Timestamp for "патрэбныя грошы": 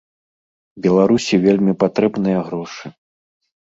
1.87-2.85